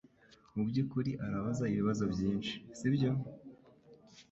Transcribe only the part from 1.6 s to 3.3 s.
ibibazo byinshi, sibyo?